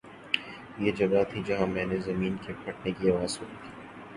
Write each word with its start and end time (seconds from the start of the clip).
”یہ 0.79 0.91
جگہ 0.91 1.21
تھی، 1.29 1.41
جہاں 1.47 1.67
میں 1.67 1.85
نے 1.85 1.97
زمین 1.99 2.35
کے 2.43 2.53
پھٹنے 2.63 2.91
کی 2.91 3.11
آواز 3.11 3.31
سنی 3.31 3.55
تھی 3.61 3.69